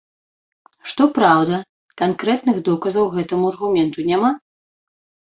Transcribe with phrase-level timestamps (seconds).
[0.91, 1.59] Што праўда,
[2.01, 4.31] канкрэтных доказаў гэтаму аргументу няма.